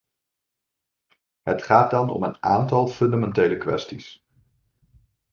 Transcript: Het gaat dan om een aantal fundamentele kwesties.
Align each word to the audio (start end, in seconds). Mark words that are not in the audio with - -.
Het 1.41 1.63
gaat 1.63 1.91
dan 1.91 2.09
om 2.09 2.23
een 2.23 2.43
aantal 2.43 2.87
fundamentele 2.87 3.57
kwesties. 3.57 4.25